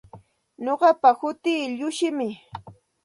Nuqapa 0.63 1.09
hutii 1.19 1.65
Llushim. 1.77 2.17